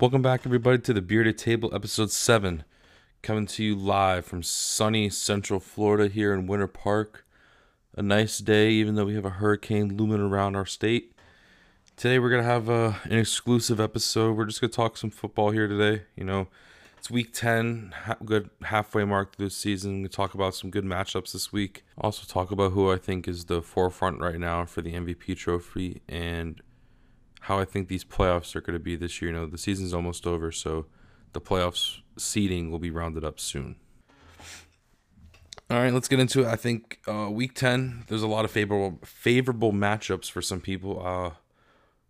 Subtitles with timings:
[0.00, 2.64] Welcome back, everybody, to the Bearded Table, episode 7.
[3.22, 7.24] Coming to you live from sunny Central Florida here in Winter Park.
[7.96, 11.14] A nice day, even though we have a hurricane looming around our state.
[11.96, 14.36] Today, we're going to have uh, an exclusive episode.
[14.36, 16.02] We're just going to talk some football here today.
[16.16, 16.48] You know,
[16.98, 20.02] it's week 10, ha- good halfway mark through the season.
[20.02, 21.84] We talk about some good matchups this week.
[21.96, 26.02] Also, talk about who I think is the forefront right now for the MVP trophy
[26.08, 26.60] and
[27.44, 29.30] how I think these playoffs are going to be this year.
[29.30, 30.86] You know, the season's almost over, so
[31.34, 33.76] the playoffs seeding will be rounded up soon.
[35.70, 36.46] All right, let's get into it.
[36.46, 41.06] I think uh, week ten, there's a lot of favorable favorable matchups for some people.
[41.06, 41.30] Uh,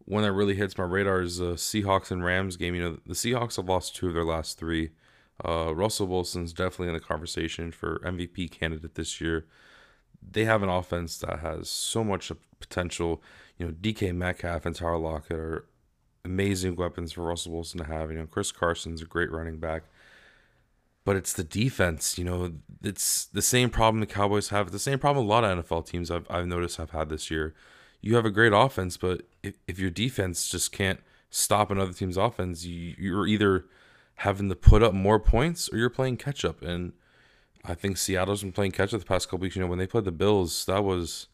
[0.05, 2.77] one that really hits my radar is the Seahawks and Rams game.
[2.77, 4.91] You know, the Seahawks have lost two of their last three.
[5.45, 9.47] Uh, Russell Wilson's definitely in the conversation for MVP candidate this year.
[10.23, 12.31] They have an offense that has so much
[12.61, 13.21] potential
[13.59, 15.67] you know, DK Metcalf and Tyler Lockett are
[16.25, 18.11] amazing weapons for Russell Wilson to have.
[18.11, 19.85] You know, Chris Carson's a great running back.
[21.05, 24.71] But it's the defense, you know, it's the same problem the Cowboys have.
[24.71, 27.55] The same problem a lot of NFL teams I've, I've noticed have had this year.
[28.01, 32.17] You have a great offense, but if, if your defense just can't stop another team's
[32.17, 33.67] offense, you, you're either
[34.17, 36.63] having to put up more points or you're playing catch up.
[36.63, 36.95] And
[37.67, 39.57] I think Seattle's been playing catch up the past couple weeks.
[39.57, 41.27] You know, when they played the Bills, that was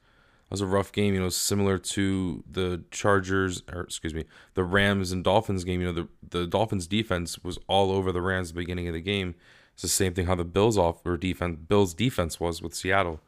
[0.51, 1.15] was a rough game.
[1.15, 5.81] You know, similar to the Chargers or excuse me, the Rams and Dolphins game.
[5.81, 8.95] You know, the the Dolphins defense was all over the Rams at the beginning of
[8.95, 9.35] the game.
[9.75, 13.21] It's the same thing how the Bills off or defense Bills defense was with Seattle.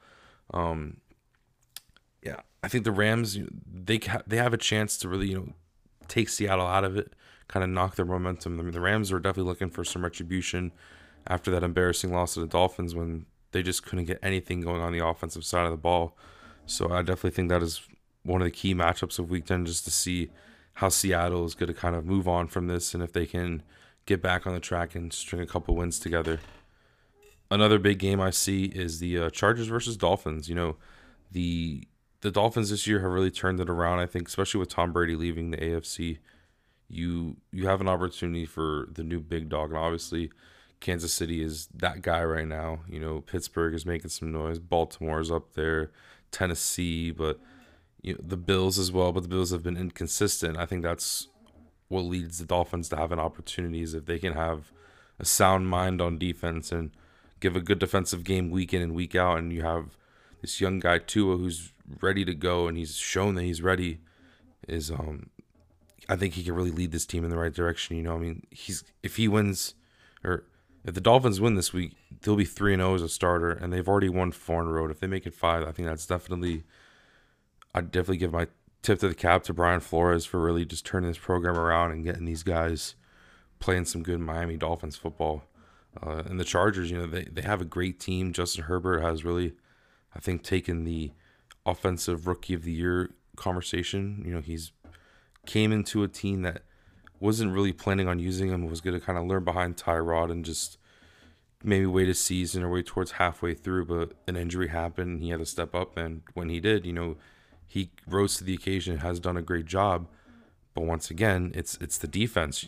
[0.52, 0.98] Um,
[2.22, 5.48] yeah, I think the Rams they they have a chance to really you know
[6.08, 7.14] take Seattle out of it,
[7.48, 8.58] kind of knock their momentum.
[8.58, 10.72] I mean, the Rams were definitely looking for some retribution
[11.26, 14.92] after that embarrassing loss to the Dolphins when they just couldn't get anything going on
[14.92, 16.16] the offensive side of the ball.
[16.66, 17.82] So I definitely think that is
[18.22, 20.30] one of the key matchups of Week 10 just to see
[20.74, 23.62] how Seattle is going to kind of move on from this and if they can
[24.06, 26.40] get back on the track and string a couple wins together.
[27.50, 30.48] Another big game I see is the uh, Chargers versus Dolphins.
[30.48, 30.76] You know,
[31.30, 31.86] the
[32.22, 33.98] the Dolphins this year have really turned it around.
[33.98, 36.18] I think, especially with Tom Brady leaving the AFC,
[36.88, 40.30] you you have an opportunity for the new big dog, and obviously,
[40.80, 42.80] Kansas City is that guy right now.
[42.88, 44.58] You know, Pittsburgh is making some noise.
[44.58, 45.90] Baltimore is up there.
[46.32, 47.38] Tennessee, but
[48.02, 49.12] you know, the Bills as well.
[49.12, 50.56] But the Bills have been inconsistent.
[50.56, 51.28] I think that's
[51.88, 54.72] what leads the Dolphins to having opportunities if they can have
[55.18, 56.90] a sound mind on defense and
[57.38, 59.96] give a good defensive game week in and week out, and you have
[60.40, 64.00] this young guy Tua who's ready to go and he's shown that he's ready.
[64.68, 65.30] Is um,
[66.08, 67.96] I think he can really lead this team in the right direction.
[67.96, 69.74] You know, I mean, he's if he wins
[70.24, 70.44] or
[70.84, 73.50] if the Dolphins win this week, they'll be three and zero oh as a starter,
[73.50, 74.88] and they've already won four in a row.
[74.88, 76.64] If they make it five, I think that's definitely.
[77.74, 78.48] I'd definitely give my
[78.82, 82.04] tip to the cap to Brian Flores for really just turning this program around and
[82.04, 82.96] getting these guys
[83.60, 85.44] playing some good Miami Dolphins football.
[86.02, 88.32] Uh, and the Chargers, you know, they, they have a great team.
[88.32, 89.54] Justin Herbert has really,
[90.14, 91.12] I think, taken the
[91.64, 94.22] offensive rookie of the year conversation.
[94.26, 94.72] You know, he's
[95.46, 96.62] came into a team that
[97.22, 98.66] wasn't really planning on using him.
[98.68, 100.76] Was going to kind of learn behind Tyrod and just
[101.62, 103.86] maybe wait a season or wait towards halfway through.
[103.86, 105.22] But an injury happened.
[105.22, 107.16] He had to step up, and when he did, you know,
[107.66, 108.94] he rose to the occasion.
[108.94, 110.08] And has done a great job.
[110.74, 112.66] But once again, it's it's the defense.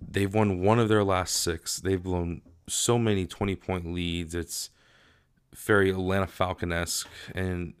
[0.00, 1.78] They've won one of their last six.
[1.78, 4.34] They've blown so many twenty point leads.
[4.34, 4.70] It's
[5.54, 7.74] very Atlanta Falcon esque, and,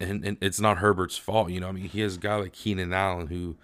[0.00, 1.50] and and it's not Herbert's fault.
[1.50, 3.56] You know, I mean, he has a guy like Keenan Allen who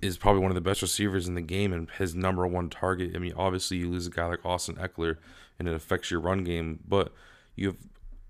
[0.00, 3.12] is probably one of the best receivers in the game and his number one target.
[3.14, 5.16] I mean, obviously you lose a guy like Austin Ekeler
[5.58, 7.12] and it affects your run game, but
[7.56, 7.76] you have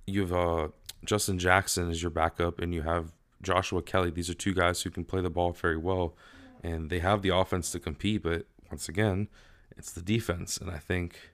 [0.06, 0.68] you have uh,
[1.04, 3.12] Justin Jackson as your backup and you have
[3.42, 4.10] Joshua Kelley.
[4.10, 6.14] These are two guys who can play the ball very well
[6.62, 9.28] and they have the offense to compete, but once again,
[9.76, 10.56] it's the defense.
[10.56, 11.32] And I think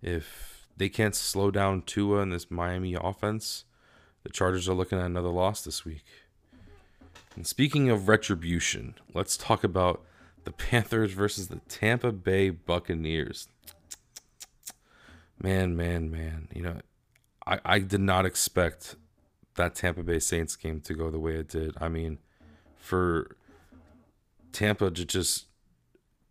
[0.00, 3.64] if they can't slow down Tua in this Miami offense,
[4.22, 6.04] the Chargers are looking at another loss this week.
[7.34, 10.02] And speaking of retribution, let's talk about
[10.44, 13.48] the Panthers versus the Tampa Bay Buccaneers.
[15.40, 16.48] Man, man, man.
[16.54, 16.80] You know,
[17.46, 18.96] I, I did not expect
[19.54, 21.74] that Tampa Bay Saints game to go the way it did.
[21.80, 22.18] I mean,
[22.76, 23.36] for
[24.52, 25.46] Tampa to just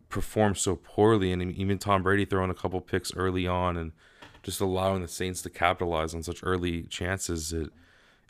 [0.08, 3.92] perform so poorly, and even Tom Brady throwing a couple picks early on and
[4.42, 7.70] just allowing the Saints to capitalize on such early chances, it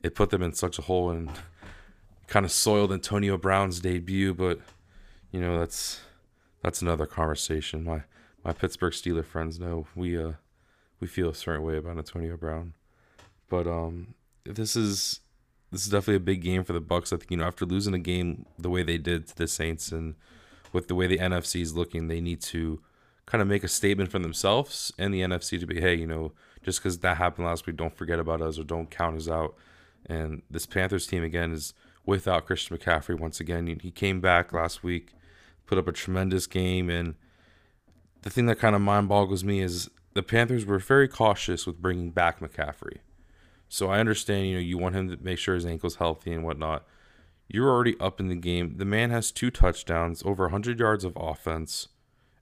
[0.03, 1.11] it put them in such a hole.
[1.11, 1.31] And
[2.33, 4.59] kind of soiled Antonio Brown's debut, but
[5.33, 6.01] you know that's
[6.63, 7.85] that's another conversation.
[7.85, 8.05] My
[8.43, 10.33] my Pittsburgh Steeler friends know we uh
[10.99, 12.73] we feel a certain way about Antonio Brown,
[13.51, 14.15] but um
[14.45, 15.21] this is
[15.71, 17.13] this is definitely a big game for the Bucs.
[17.13, 19.93] I think you know after losing a game the way they did to the Saints
[19.93, 20.15] and
[20.73, 22.81] with the way the NFC is looking, they need to
[23.27, 26.33] kind of make a statement for themselves and the NFC to be, hey, you know,
[26.63, 29.55] just because that happened last week, don't forget about us or don't count us out.
[30.07, 33.67] And this Panthers team again is without Christian McCaffrey once again.
[33.81, 35.13] He came back last week,
[35.67, 37.15] put up a tremendous game, and
[38.23, 41.81] the thing that kind of mind boggles me is the Panthers were very cautious with
[41.81, 42.99] bringing back McCaffrey.
[43.69, 46.45] So I understand, you know, you want him to make sure his ankle's healthy and
[46.45, 46.85] whatnot.
[47.49, 48.77] You're already up in the game.
[48.77, 51.89] The man has two touchdowns, over 100 yards of offense,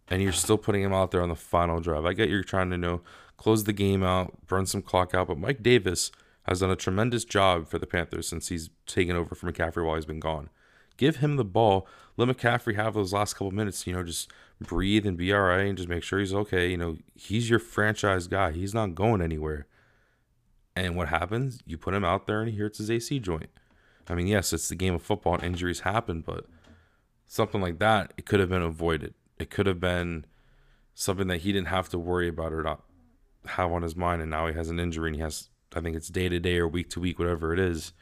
[0.08, 2.04] and you're still putting him out there on the final drive.
[2.04, 3.00] I get you're trying to you know
[3.36, 6.10] close the game out, burn some clock out, but Mike Davis
[6.50, 9.94] has done a tremendous job for the Panthers since he's taken over from McCaffrey while
[9.94, 10.50] he's been gone.
[10.96, 11.86] Give him the ball.
[12.16, 14.30] Let McCaffrey have those last couple minutes, you know, just
[14.60, 16.68] breathe and be all right and just make sure he's okay.
[16.68, 18.50] You know, he's your franchise guy.
[18.50, 19.68] He's not going anywhere.
[20.74, 21.62] And what happens?
[21.66, 23.50] You put him out there and he hurts his AC joint.
[24.08, 26.46] I mean, yes, it's the game of football and injuries happen, but
[27.28, 29.14] something like that, it could have been avoided.
[29.38, 30.26] It could have been
[30.94, 32.82] something that he didn't have to worry about or not
[33.46, 34.20] have on his mind.
[34.20, 36.58] And now he has an injury and he has, I think it's day to day
[36.58, 37.92] or week to week, whatever it is.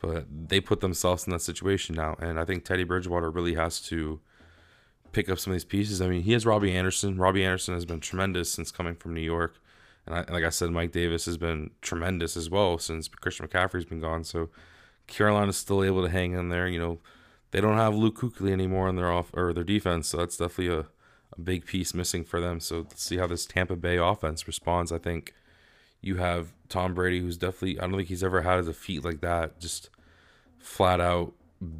[0.00, 2.16] But they put themselves in that situation now.
[2.20, 4.20] And I think Teddy Bridgewater really has to
[5.12, 6.00] pick up some of these pieces.
[6.00, 7.16] I mean, he has Robbie Anderson.
[7.16, 9.56] Robbie Anderson has been tremendous since coming from New York.
[10.06, 13.84] And I, like I said, Mike Davis has been tremendous as well since Christian McCaffrey's
[13.84, 14.22] been gone.
[14.22, 14.50] So
[15.08, 16.68] Carolina's still able to hang in there.
[16.68, 16.98] You know,
[17.50, 20.74] they don't have Luke Kuechly anymore in their off or their defense, so that's definitely
[20.74, 20.86] a,
[21.36, 22.60] a big piece missing for them.
[22.60, 24.92] So let's see how this Tampa Bay offense responds.
[24.92, 25.34] I think
[26.00, 29.20] you have Tom Brady, who's definitely I don't think he's ever had a defeat like
[29.20, 29.90] that, just
[30.58, 31.32] flat out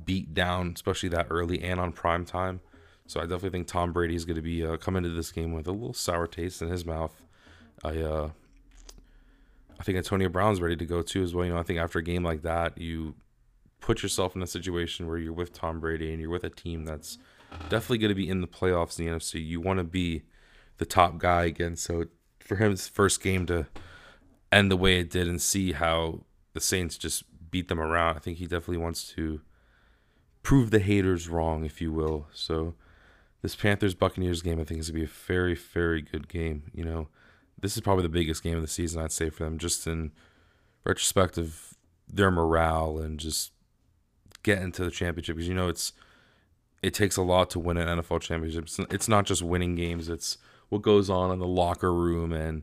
[0.05, 2.61] beat down, especially that early and on prime time.
[3.07, 5.53] So I definitely think Tom Brady is going to be uh, come into this game
[5.53, 7.23] with a little sour taste in his mouth.
[7.85, 8.31] I uh,
[9.79, 11.47] I think Antonio Brown's ready to go too as well.
[11.47, 13.15] You know, I think after a game like that, you
[13.81, 16.85] put yourself in a situation where you're with Tom Brady and you're with a team
[16.85, 17.19] that's
[17.69, 19.45] definitely going to be in the playoffs in the NFC.
[19.45, 20.23] You want to be
[20.79, 21.77] the top guy again.
[21.77, 22.07] So
[22.41, 23.67] for him, his first game to
[24.53, 26.21] end the way it did and see how
[26.55, 29.41] the Saints just beat them around, I think he definitely wants to
[30.43, 32.27] prove the haters wrong, if you will.
[32.33, 32.75] So
[33.43, 36.65] this Panthers Buccaneers game, I think, is to be a very, very good game.
[36.75, 37.09] You know,
[37.61, 40.13] this is probably the biggest game of the season, I'd say, for them, just in
[40.85, 41.75] retrospect of
[42.09, 43.53] their morale and just
[44.43, 45.37] getting to the championship.
[45.37, 45.93] Because, you know, it's
[46.83, 48.69] it takes a lot to win an NFL championship.
[48.91, 52.63] It's not just winning games, it's what goes on in the locker room and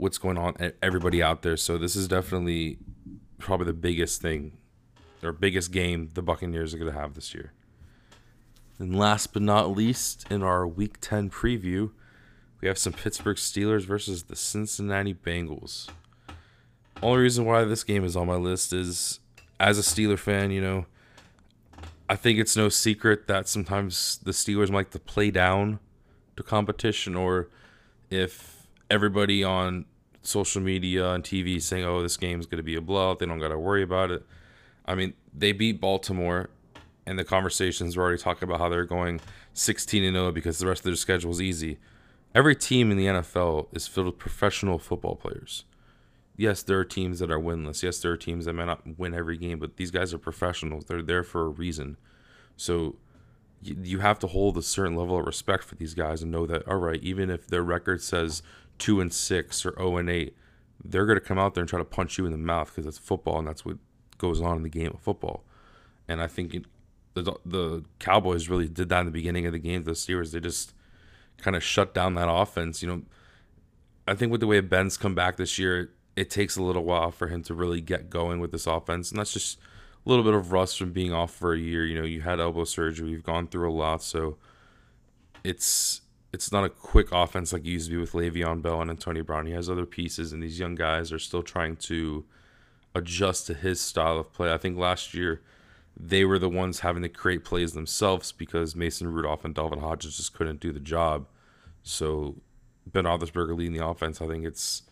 [0.00, 1.56] what's going on everybody out there.
[1.56, 2.78] So this is definitely
[3.38, 4.56] probably the biggest thing
[5.22, 7.52] or biggest game the Buccaneers are going to have this year.
[8.78, 11.90] And last but not least, in our Week 10 preview,
[12.62, 15.88] we have some Pittsburgh Steelers versus the Cincinnati Bengals.
[17.02, 19.20] Only reason why this game is on my list is
[19.58, 20.86] as a Steeler fan, you know,
[22.08, 25.78] I think it's no secret that sometimes the Steelers like to play down
[26.38, 27.48] to competition, or
[28.08, 28.49] if
[28.90, 29.86] everybody on
[30.22, 33.26] social media and TV saying, oh, this game is going to be a blowout, they
[33.26, 34.24] don't got to worry about it.
[34.84, 36.50] I mean, they beat Baltimore,
[37.06, 39.20] and the conversations were already talking about how they're going
[39.54, 41.78] 16 and 0 because the rest of their schedule is easy.
[42.34, 45.64] Every team in the NFL is filled with professional football players.
[46.36, 47.82] Yes, there are teams that are winless.
[47.82, 50.84] Yes, there are teams that may not win every game, but these guys are professionals.
[50.84, 51.96] They're there for a reason.
[52.56, 52.96] So
[53.62, 56.66] you have to hold a certain level of respect for these guys and know that
[56.66, 58.42] all right, even if their record says
[58.80, 60.36] 2 and 6 or 0 and 8,
[60.84, 62.86] they're going to come out there and try to punch you in the mouth because
[62.86, 63.76] it's football and that's what
[64.18, 65.44] goes on in the game of football.
[66.08, 66.64] And I think it,
[67.14, 69.84] the the Cowboys really did that in the beginning of the game.
[69.84, 70.74] The Steelers they just
[71.38, 72.82] kind of shut down that offense.
[72.82, 73.02] You know,
[74.06, 77.10] I think with the way Ben's come back this year, it takes a little while
[77.10, 79.58] for him to really get going with this offense, and that's just
[80.04, 81.84] a little bit of rust from being off for a year.
[81.84, 84.36] You know, you had elbow surgery, you've gone through a lot, so
[85.44, 88.90] it's it's not a quick offense like it used to be with Le'Veon Bell and
[88.90, 89.46] Antonio Brown.
[89.46, 92.24] He has other pieces, and these young guys are still trying to
[92.94, 94.52] adjust to his style of play.
[94.52, 95.42] I think last year
[95.96, 100.16] they were the ones having to create plays themselves because Mason Rudolph and Devlin Hodges
[100.16, 101.26] just couldn't do the job.
[101.82, 102.36] So
[102.86, 104.82] Ben Roethlisberger leading the offense, I think it's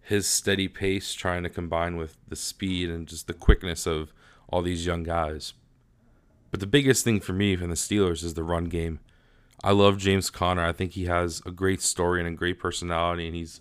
[0.00, 4.12] his steady pace trying to combine with the speed and just the quickness of
[4.48, 5.54] all these young guys.
[6.50, 9.00] But the biggest thing for me from the Steelers is the run game.
[9.62, 10.64] I love James Conner.
[10.64, 13.60] I think he has a great story and a great personality, and he's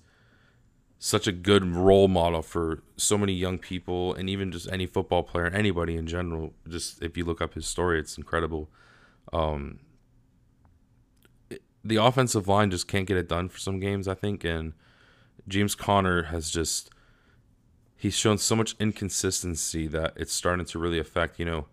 [1.00, 5.24] such a good role model for so many young people and even just any football
[5.24, 6.54] player and anybody in general.
[6.68, 8.70] Just if you look up his story, it's incredible.
[9.32, 9.80] Um,
[11.84, 14.74] the offensive line just can't get it done for some games, I think, and
[15.48, 16.90] James Conner has just
[17.96, 21.40] he's shown so much inconsistency that it's starting to really affect.
[21.40, 21.68] You know,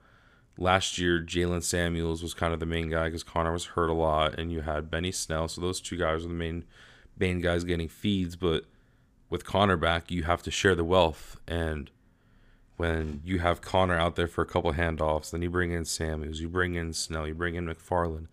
[0.56, 3.94] last year Jaylen Samuels was kind of the main guy because Conner was hurt a
[3.94, 5.48] lot, and you had Benny Snell.
[5.48, 6.64] So those two guys were the main
[7.18, 8.36] main guys getting feeds.
[8.36, 8.64] But
[9.30, 11.38] with Conner back, you have to share the wealth.
[11.46, 11.90] And
[12.76, 16.40] when you have Conner out there for a couple handoffs, then you bring in Samuels,
[16.40, 18.26] you bring in Snell, you bring in McFarland.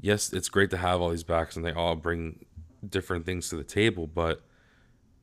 [0.00, 2.44] Yes, it's great to have all these backs, and they all bring
[2.88, 4.06] different things to the table.
[4.06, 4.42] But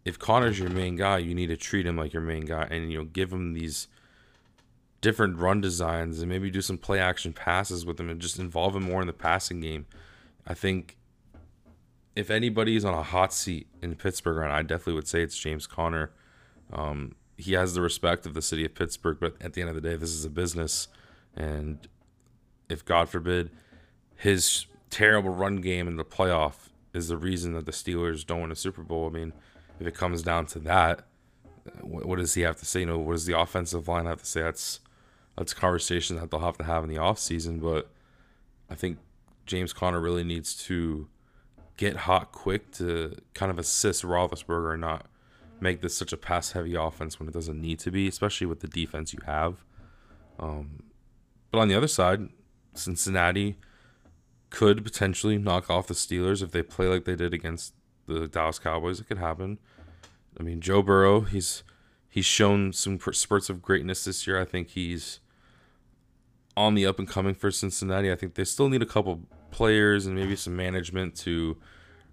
[0.04, 2.92] if Conner's your main guy, you need to treat him like your main guy, and
[2.92, 3.88] you know give him these
[5.04, 8.74] different run designs and maybe do some play action passes with him and just involve
[8.74, 9.86] him more in the passing game.
[10.48, 10.98] I think
[12.16, 15.68] if anybody's on a hot seat in Pittsburgh, and I definitely would say it's James
[15.68, 16.12] Conner.
[16.72, 19.76] Um, he has the respect of the city of Pittsburgh, but at the end of
[19.76, 20.88] the day, this is a business,
[21.36, 21.86] and
[22.70, 23.52] if God forbid
[24.16, 28.52] his terrible run game in the playoff is the reason that the Steelers don't win
[28.52, 29.34] a Super Bowl, I mean,
[29.82, 31.06] if it comes down to that,
[31.82, 32.82] what, what does he have to say?
[32.82, 34.44] You know, what does the offensive line have to say?
[34.44, 34.80] That's
[35.38, 37.62] that's a conversation that they'll have to have in the offseason.
[37.62, 37.90] But
[38.70, 39.00] I think
[39.46, 41.08] James Conner really needs to
[41.78, 45.08] get hot quick to kind of assist Roethlisberger and not
[45.60, 48.60] make this such a pass heavy offense when it doesn't need to be, especially with
[48.60, 49.64] the defense you have.
[50.40, 50.84] Um,
[51.52, 52.30] but on the other side,
[52.74, 53.58] Cincinnati
[54.50, 57.74] could potentially knock off the Steelers if they play like they did against
[58.06, 59.00] the Dallas Cowboys.
[59.00, 59.58] It could happen.
[60.40, 61.64] I mean, Joe Burrow, he's
[62.10, 64.40] he's shown some spurts of greatness this year.
[64.40, 65.20] I think he's
[66.56, 68.12] on the up and coming for Cincinnati.
[68.12, 71.58] I think they still need a couple players and maybe some management to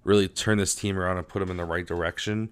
[0.04, 2.50] really turn this team around and put them in the right direction.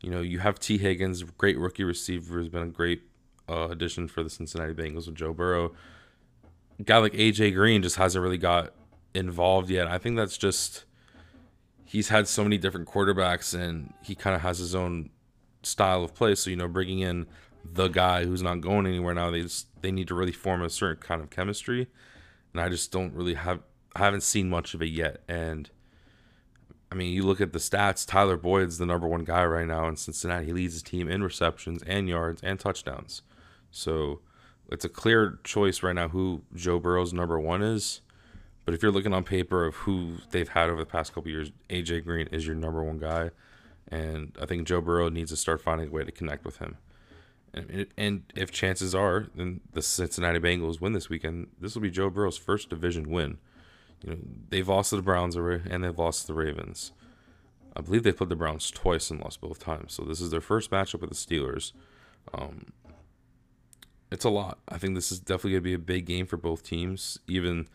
[0.00, 3.02] You know, you have Tee Higgins, great rookie receiver, has been a great
[3.48, 5.72] uh, addition for the Cincinnati Bengals with Joe Burrow.
[6.84, 8.72] Guy like AJ Green just hasn't really got
[9.14, 9.86] involved yet.
[9.86, 10.84] I think that's just
[11.84, 15.10] he's had so many different quarterbacks and he kind of has his own
[15.62, 16.34] style of play.
[16.34, 17.26] So you know, bringing in
[17.64, 20.70] the guy who's not going anywhere now, they just they need to really form a
[20.70, 21.88] certain kind of chemistry,
[22.52, 23.60] and I just don't really have
[23.94, 25.22] I haven't seen much of it yet.
[25.28, 25.70] And
[26.90, 28.06] I mean, you look at the stats.
[28.06, 30.46] Tyler Boyd's the number one guy right now in Cincinnati.
[30.46, 33.22] He leads his team in receptions and yards and touchdowns.
[33.70, 34.20] So
[34.70, 38.00] it's a clear choice right now who Joe Burrow's number one is.
[38.64, 41.50] But if you're looking on paper of who they've had over the past couple years,
[41.68, 43.30] AJ Green is your number one guy.
[43.88, 46.76] And I think Joe Burrow needs to start finding a way to connect with him.
[47.54, 52.08] And, if chances are, then the Cincinnati Bengals win this weekend, this will be Joe
[52.08, 53.38] Burrow's first division win.
[54.02, 54.18] You know,
[54.48, 56.92] they've lost to the Browns and they've lost to the Ravens.
[57.76, 59.94] I believe they played the Browns twice and lost both times.
[59.94, 61.72] So this is their first matchup with the Steelers.
[62.34, 62.72] Um,
[64.10, 64.58] it's a lot.
[64.68, 67.18] I think this is definitely going to be a big game for both teams.
[67.26, 67.68] Even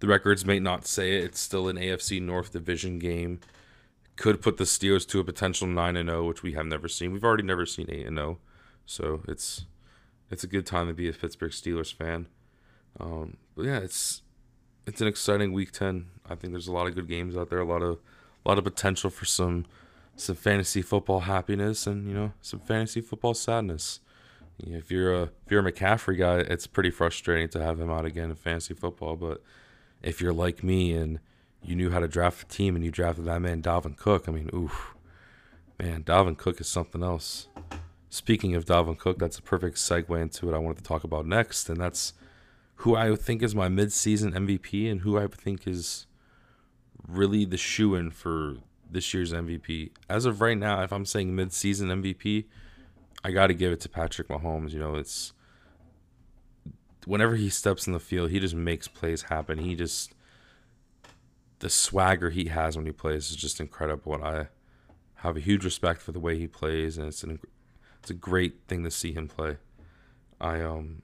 [0.00, 1.24] the records may not say it.
[1.24, 3.40] It's still an AFC North division game.
[4.16, 7.12] Could put the Steelers to a potential 9 and 0, which we have never seen.
[7.12, 8.38] We've already never seen 8 and 0.
[8.86, 9.66] So it's
[10.30, 12.26] it's a good time to be a Pittsburgh Steelers fan.
[12.98, 14.22] Um, but yeah, it's
[14.86, 16.06] it's an exciting week 10.
[16.28, 17.98] I think there's a lot of good games out there, a lot of
[18.44, 19.66] a lot of potential for some
[20.16, 24.00] some fantasy football happiness and you know some fantasy football sadness.
[24.58, 28.04] If you're a if you're a McCaffrey guy, it's pretty frustrating to have him out
[28.04, 29.16] again in fantasy football.
[29.16, 29.42] But
[30.02, 31.20] if you're like me and
[31.62, 34.32] you knew how to draft a team and you drafted that man Dalvin Cook, I
[34.32, 34.94] mean, oof,
[35.78, 37.48] man, Dalvin Cook is something else.
[38.12, 41.24] Speaking of Dalvin Cook, that's a perfect segue into what I wanted to talk about
[41.24, 42.12] next, and that's
[42.74, 46.06] who I think is my midseason MVP and who I think is
[47.08, 48.56] really the shoe in for
[48.90, 49.92] this year's MVP.
[50.10, 52.44] As of right now, if I'm saying midseason MVP,
[53.24, 54.72] I got to give it to Patrick Mahomes.
[54.72, 55.32] You know, it's
[57.06, 59.56] whenever he steps in the field, he just makes plays happen.
[59.56, 60.12] He just
[61.60, 64.48] the swagger he has when he plays is just incredible, and I
[65.14, 67.38] have a huge respect for the way he plays, and it's an
[68.02, 69.58] it's a great thing to see him play.
[70.40, 71.02] I um,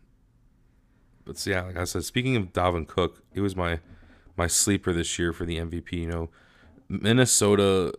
[1.24, 3.78] but yeah, like I said, speaking of Dalvin Cook, he was my
[4.36, 5.92] my sleeper this year for the MVP.
[5.92, 6.30] You know,
[6.88, 7.94] Minnesota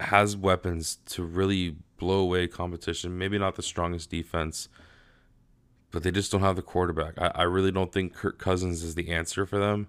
[0.00, 3.16] has weapons to really blow away competition.
[3.16, 4.68] Maybe not the strongest defense,
[5.90, 7.14] but they just don't have the quarterback.
[7.16, 9.88] I, I really don't think Kirk Cousins is the answer for them.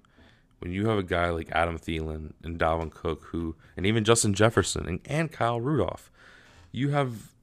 [0.59, 4.33] When you have a guy like Adam Thielen and Dalvin Cook, who and even Justin
[4.33, 6.09] Jefferson and, and Kyle Rudolph,
[6.71, 7.34] you have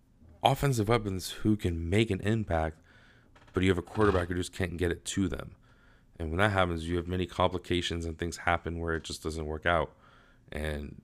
[0.43, 2.79] offensive weapons who can make an impact,
[3.53, 5.53] but you have a quarterback who just can't get it to them.
[6.19, 9.47] And when that happens, you have many complications and things happen where it just doesn't
[9.47, 9.93] work out.
[10.51, 11.01] And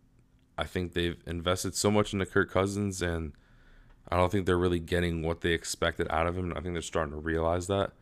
[0.57, 3.33] I think they've invested so much into Kirk Cousins, and
[4.09, 6.53] I don't think they're really getting what they expected out of him.
[6.57, 7.93] I think they're starting to realize that.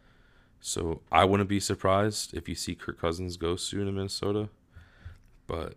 [0.61, 4.49] So I wouldn't be surprised if you see Kirk Cousins go soon in Minnesota.
[5.47, 5.75] But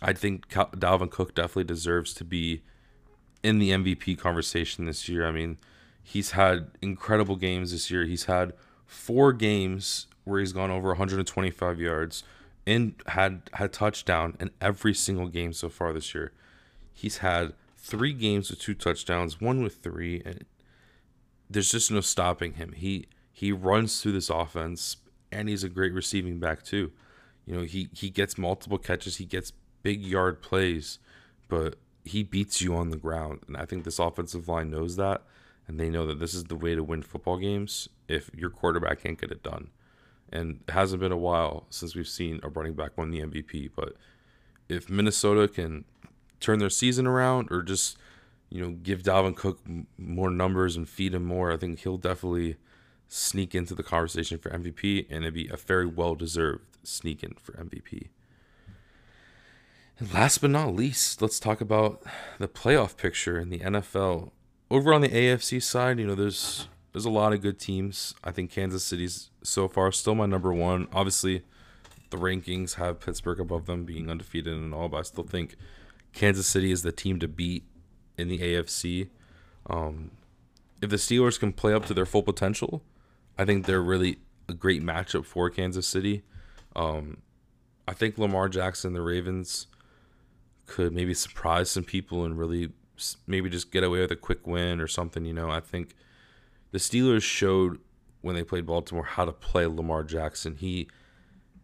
[0.00, 2.62] I think Dalvin Cook definitely deserves to be
[3.42, 5.26] in the MVP conversation this year.
[5.26, 5.58] I mean,
[6.02, 8.04] he's had incredible games this year.
[8.04, 8.52] He's had
[8.86, 12.22] four games where he's gone over 125 yards
[12.66, 16.32] and had had touchdown in every single game so far this year.
[16.92, 20.44] He's had three games with two touchdowns, one with three, and
[21.50, 22.72] there's just no stopping him.
[22.72, 24.98] He he runs through this offense,
[25.32, 26.92] and he's a great receiving back too.
[27.46, 30.98] You know, he he gets multiple catches, he gets big yard plays,
[31.48, 35.22] but he beats you on the ground, and I think this offensive line knows that,
[35.66, 39.02] and they know that this is the way to win football games if your quarterback
[39.02, 39.70] can't get it done.
[40.30, 43.70] And it hasn't been a while since we've seen a running back win the MVP,
[43.76, 43.94] but
[44.68, 45.84] if Minnesota can
[46.40, 47.96] turn their season around or just
[48.50, 49.60] you know give Dalvin Cook
[49.96, 52.56] more numbers and feed him more, I think he'll definitely
[53.08, 57.34] sneak into the conversation for MVP, and it'd be a very well deserved sneak in
[57.34, 58.08] for MVP.
[60.10, 62.02] Last but not least, let's talk about
[62.38, 64.32] the playoff picture in the NFL.
[64.68, 68.14] Over on the AFC side, you know, there's there's a lot of good teams.
[68.24, 70.88] I think Kansas City's so far still my number one.
[70.92, 71.44] Obviously,
[72.10, 75.54] the rankings have Pittsburgh above them being undefeated and all, but I still think
[76.12, 77.64] Kansas City is the team to beat
[78.18, 79.08] in the AFC.
[79.70, 80.10] Um,
[80.80, 82.82] if the Steelers can play up to their full potential,
[83.38, 84.18] I think they're really
[84.48, 86.24] a great matchup for Kansas City.
[86.74, 87.18] Um,
[87.86, 89.68] I think Lamar Jackson, the Ravens,
[90.66, 92.70] could maybe surprise some people and really
[93.26, 95.24] maybe just get away with a quick win or something.
[95.24, 95.94] You know, I think
[96.70, 97.78] the Steelers showed
[98.20, 100.56] when they played Baltimore how to play Lamar Jackson.
[100.56, 100.88] He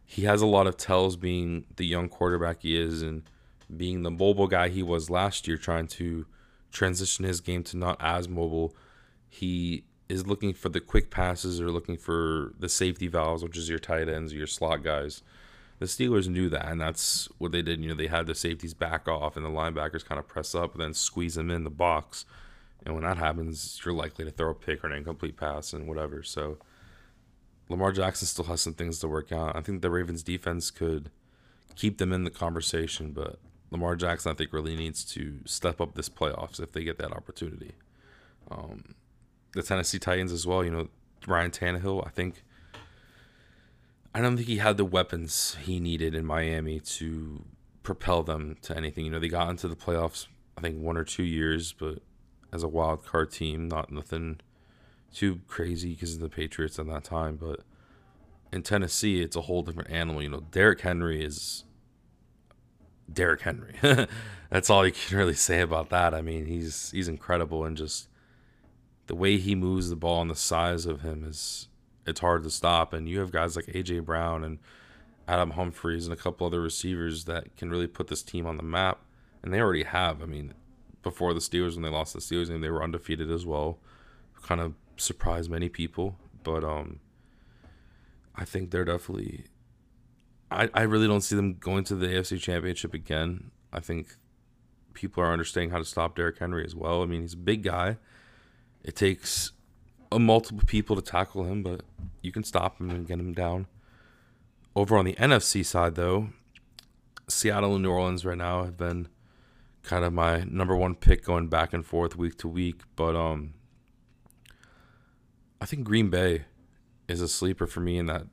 [0.05, 3.23] he has a lot of tells being the young quarterback he is and
[3.75, 6.27] being the mobile guy he was last year, trying to
[6.73, 8.75] transition his game to not as mobile.
[9.29, 13.69] He is looking for the quick passes or looking for the safety valves, which is
[13.69, 15.23] your tight ends or your slot guys.
[15.79, 17.81] The Steelers knew that, and that's what they did.
[17.81, 20.73] You know, they had the safeties back off and the linebackers kind of press up
[20.73, 22.25] and then squeeze them in the box.
[22.85, 25.87] And when that happens, you're likely to throw a pick or an incomplete pass and
[25.87, 26.23] whatever.
[26.23, 26.59] So
[27.69, 29.57] Lamar Jackson still has some things to work out.
[29.57, 31.11] I think the Ravens defense could
[31.77, 33.39] keep them in the conversation, but
[33.71, 37.13] Lamar Jackson, I think, really needs to step up this playoffs if they get that
[37.13, 37.73] opportunity.
[38.51, 38.95] Um,
[39.53, 40.65] the Tennessee Titans as well.
[40.65, 40.89] You know,
[41.27, 42.07] Ryan Tannehill.
[42.07, 42.43] I think
[44.15, 47.45] I don't think he had the weapons he needed in Miami to
[47.83, 49.05] propel them to anything.
[49.05, 50.27] You know, they got into the playoffs.
[50.57, 52.01] I think one or two years, but
[52.53, 54.41] as a wild card team, not nothing
[55.15, 57.37] too crazy because of the Patriots at that time.
[57.37, 57.61] But
[58.53, 60.23] in Tennessee, it's a whole different animal.
[60.23, 61.65] You know, Derrick Henry is
[63.13, 63.75] Derrick Henry.
[64.51, 66.15] That's all you can really say about that.
[66.15, 68.09] I mean, he's he's incredible and just
[69.07, 71.69] the way he moves the ball and the size of him is
[72.09, 72.93] it's hard to stop.
[72.93, 74.59] And you have guys like AJ Brown and
[75.27, 78.63] Adam Humphries and a couple other receivers that can really put this team on the
[78.63, 79.01] map.
[79.43, 80.23] And they already have.
[80.23, 80.55] I mean,
[81.03, 83.79] before the Steelers when they lost the Steelers and they were undefeated as well.
[84.43, 86.17] Kind of surprised many people.
[86.43, 87.01] But um
[88.35, 89.45] I think they're definitely
[90.51, 93.51] I, I really don't see them going to the AFC championship again.
[93.73, 94.17] I think
[94.95, 97.03] people are understanding how to stop Derrick Henry as well.
[97.03, 97.99] I mean, he's a big guy.
[98.83, 99.53] It takes
[100.11, 101.83] a multiple people to tackle him, but
[102.23, 103.67] you can stop him and get him down.
[104.75, 106.29] Over on the NFC side, though,
[107.29, 109.09] Seattle and New Orleans right now have been
[109.83, 112.83] kind of my number one pick going back and forth week to week.
[112.97, 113.55] But um,
[115.61, 116.45] I think Green Bay
[117.09, 118.27] is a sleeper for me in that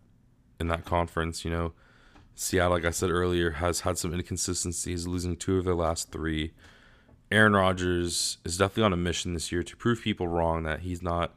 [0.60, 1.44] in that conference.
[1.44, 1.74] You know,
[2.36, 6.54] Seattle, like I said earlier, has had some inconsistencies, losing two of their last three.
[7.32, 11.02] Aaron Rodgers is definitely on a mission this year to prove people wrong that he's
[11.02, 11.34] not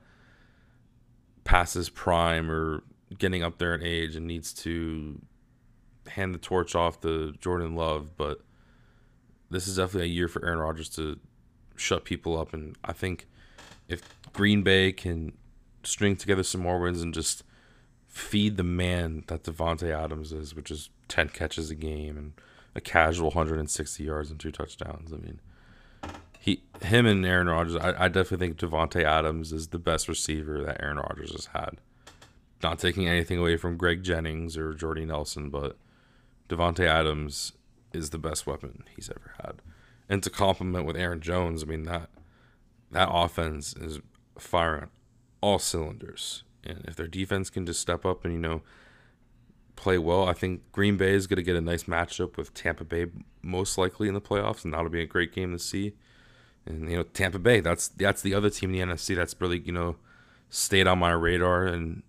[1.48, 2.82] past his prime or
[3.18, 5.18] getting up there in age and needs to
[6.06, 8.18] hand the torch off to Jordan Love.
[8.18, 8.42] But
[9.50, 11.18] this is definitely a year for Aaron Rodgers to
[11.74, 12.52] shut people up.
[12.52, 13.26] And I think
[13.88, 14.02] if
[14.34, 15.32] Green Bay can
[15.82, 17.44] string together some more wins and just
[18.06, 22.34] feed the man that Davante Adams is, which is 10 catches a game and
[22.74, 25.14] a casual 160 yards and two touchdowns.
[25.14, 25.40] I mean,
[26.38, 30.62] he, him and Aaron Rodgers, I, I definitely think Davante Adams is the best receiver
[30.64, 31.80] that Aaron Rodgers has had.
[32.62, 35.76] Not taking anything away from Greg Jennings or Jordy Nelson, but
[36.48, 37.52] Davante Adams
[37.92, 39.62] is the best weapon he's ever had.
[40.08, 42.08] And to complement with Aaron Jones, I mean that
[42.90, 44.00] that offense is
[44.38, 44.88] firing
[45.40, 46.44] all cylinders.
[46.64, 48.62] And if their defense can just step up and you know
[49.76, 52.84] play well, I think Green Bay is going to get a nice matchup with Tampa
[52.84, 53.06] Bay
[53.42, 55.94] most likely in the playoffs, and that'll be a great game to see.
[56.68, 59.60] And you know, Tampa Bay, that's that's the other team in the NFC that's really
[59.60, 59.96] you know
[60.50, 61.66] stayed on my radar.
[61.66, 62.02] And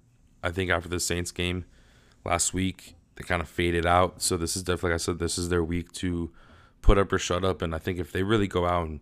[0.43, 1.65] I think after the Saints game
[2.25, 4.21] last week, they kind of faded out.
[4.21, 6.31] So this is definitely, like I said, this is their week to
[6.81, 7.61] put up or shut up.
[7.61, 8.99] And I think if they really go out and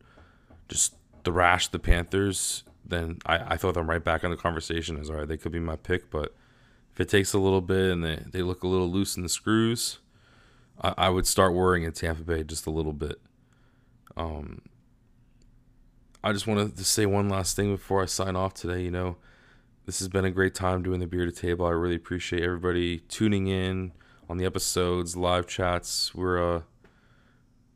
[0.69, 5.09] just thrash the Panthers, then I, I throw them right back in the conversation as
[5.09, 6.09] all right, they could be my pick.
[6.09, 6.35] But
[6.93, 9.29] if it takes a little bit and they, they look a little loose in the
[9.29, 9.99] screws,
[10.81, 13.19] I, I would start worrying in Tampa Bay just a little bit.
[14.15, 14.61] Um,
[16.23, 18.81] I just wanted to say one last thing before I sign off today.
[18.81, 19.17] You know,
[19.85, 21.65] this has been a great time doing the bearded table.
[21.65, 23.93] I really appreciate everybody tuning in
[24.29, 26.13] on the episodes, live chats.
[26.13, 26.61] We're uh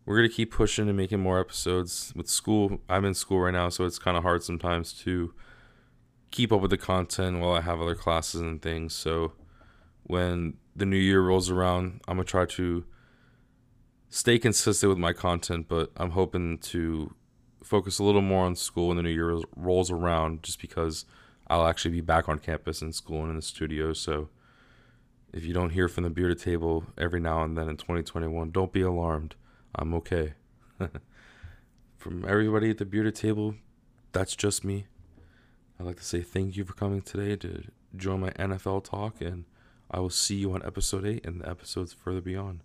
[0.05, 2.11] we're gonna keep pushing and making more episodes.
[2.15, 5.33] With school, I'm in school right now, so it's kind of hard sometimes to
[6.31, 8.93] keep up with the content while I have other classes and things.
[8.93, 9.33] So
[10.03, 12.83] when the new year rolls around, I'm gonna try to
[14.09, 17.13] stay consistent with my content, but I'm hoping to
[17.71, 21.05] focus a little more on school when the new year rolls around, just because
[21.47, 23.93] I'll actually be back on campus in school and in the studio.
[23.93, 24.27] So
[25.31, 28.73] if you don't hear from the bearded table every now and then in 2021, don't
[28.73, 29.35] be alarmed.
[29.73, 30.33] I'm okay.
[31.97, 33.55] from everybody at the bearded table,
[34.11, 34.87] that's just me.
[35.79, 37.63] I'd like to say thank you for coming today to
[37.95, 39.45] join my NFL talk, and
[39.89, 42.63] I will see you on episode 8 and the episodes further beyond.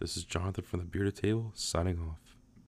[0.00, 2.29] This is Jonathan from the Bearded Table, signing off.